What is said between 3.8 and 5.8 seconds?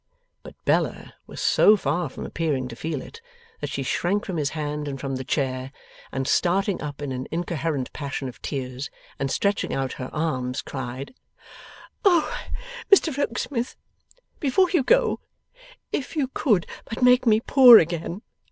shrank from his hand and from the chair,